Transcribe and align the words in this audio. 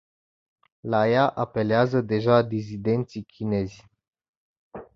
La 0.83 1.09
ea 1.09 1.27
apelează 1.27 2.01
deja 2.01 2.41
dizidenții 2.41 3.23
chinezi. 3.23 3.85